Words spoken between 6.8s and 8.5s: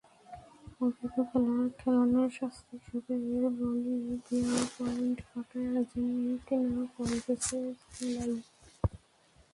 পড়ে গেছে ঝামেলায়।